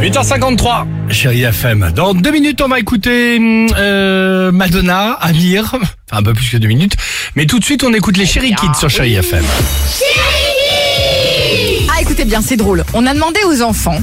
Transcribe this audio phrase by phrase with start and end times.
[0.00, 1.92] 8h53, chérie FM.
[1.94, 3.38] Dans deux minutes, on va écouter
[3.76, 5.64] euh, Madonna, Amir.
[5.74, 6.94] Enfin, un peu plus que deux minutes.
[7.34, 9.44] Mais tout de suite, on écoute les Chéri Kids sur chérie FM.
[11.94, 12.84] Ah, écoutez bien, c'est drôle.
[12.94, 13.98] On a demandé aux enfants,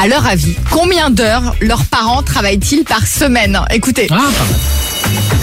[0.00, 3.58] à leur avis, combien d'heures leurs parents travaillent-ils par semaine?
[3.72, 4.60] Écoutez, Ah, pas mal.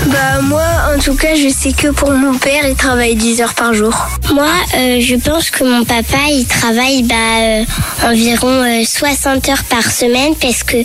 [0.08, 3.54] Bah moi en tout cas je sais que pour mon père il travaille 10 heures
[3.54, 3.93] par jour.
[4.34, 7.63] Moi euh, je pense que mon papa il travaille bah, euh,
[8.05, 10.77] environ euh, 60 heures par semaine parce que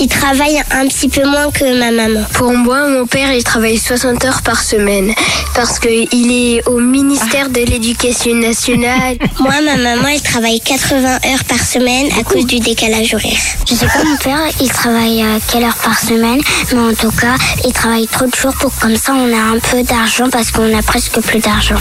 [0.00, 2.24] il travaille un petit peu moins que ma maman.
[2.34, 5.12] Pour moi mon père il travaille 60 heures par semaine
[5.54, 9.18] parce que il est au ministère de l'éducation nationale.
[9.40, 13.40] moi ma maman elle travaille 80 heures par semaine à cause du décalage horaire.
[13.68, 16.40] Je sais pas mon père il travaille euh, quelle heure par semaine
[16.72, 17.34] mais en tout cas
[17.64, 20.72] il travaille trop de jours pour comme ça on a un peu d'argent parce qu'on
[20.76, 21.74] a presque plus d'argent.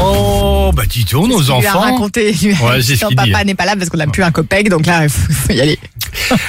[0.00, 1.80] Oh, bah dis donc, nos il lui a enfants.
[1.80, 2.34] raconté.
[2.42, 3.30] Ouais, c'est ce Son qu'il dit.
[3.32, 5.60] papa n'est pas là parce qu'on n'a plus un copec, donc là, il faut, y
[5.60, 5.78] aller.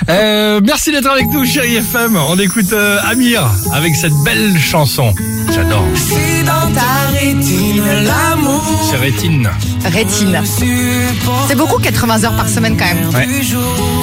[0.09, 2.17] Euh, merci d'être avec nous, chérie FM.
[2.17, 5.13] On écoute euh, Amir avec cette belle chanson.
[5.53, 5.83] J'adore.
[8.89, 9.49] C'est Rétine.
[9.85, 10.41] Rétine.
[11.47, 13.09] C'est beaucoup 80 heures par semaine quand même.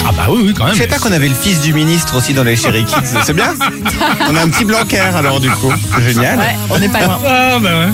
[0.07, 0.75] Ah bah oui, oui, quand même.
[0.75, 3.19] Je savais pas qu'on avait le fils du ministre aussi dans les Chéri Kids.
[3.25, 3.55] C'est bien.
[4.31, 5.73] On a un petit Blanquer alors du coup.
[6.07, 6.39] Génial.
[6.39, 7.19] Ouais, on n'est pas loin.
[7.27, 7.93] Ah bah ouais.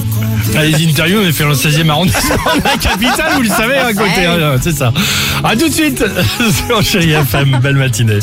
[0.56, 3.48] Ah, Les interviews, on est fait dans le 16e arrondissement de la capitale, vous le
[3.48, 4.26] savez, à côté, Ouais.
[4.26, 4.92] hein, c'est ça.
[5.44, 6.04] À tout de suite
[6.66, 8.18] sur Chérie FM, belle matinée.